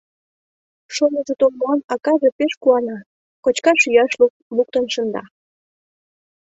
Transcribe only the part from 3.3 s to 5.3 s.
кочкаш-йӱаш луктын шында.